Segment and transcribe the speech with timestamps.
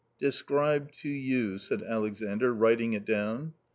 [0.27, 3.53] "Describe to you," said Alexandr, writing it down.